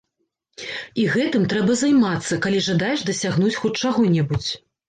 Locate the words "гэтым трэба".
1.15-1.75